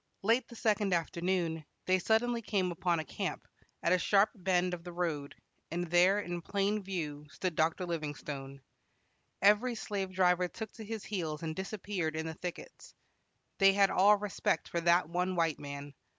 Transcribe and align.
Late 0.23 0.47
the 0.47 0.55
second 0.55 0.95
afternoon, 0.95 1.63
they 1.85 1.99
suddenly 1.99 2.41
came 2.41 2.71
upon 2.71 2.99
a 2.99 3.05
camp, 3.05 3.47
at 3.83 3.93
a 3.93 3.99
sharp 3.99 4.31
bend 4.33 4.73
of 4.73 4.83
the 4.83 4.91
road, 4.91 5.35
and 5.69 5.91
there, 5.91 6.19
in 6.19 6.41
plain 6.41 6.81
view, 6.81 7.27
stood 7.29 7.53
Dr. 7.55 7.85
Livingstone. 7.85 8.61
Every 9.43 9.75
slave 9.75 10.11
driver 10.11 10.47
took 10.47 10.71
to 10.71 10.83
his 10.83 11.03
heels 11.03 11.43
and 11.43 11.55
disappeared 11.55 12.15
in 12.15 12.25
the 12.25 12.33
thickets. 12.33 12.95
They 13.59 13.73
had 13.73 13.91
all 13.91 14.15
respect 14.17 14.67
for 14.69 14.81
that 14.81 15.07
one 15.07 15.35
white 15.35 15.59
man. 15.59 15.93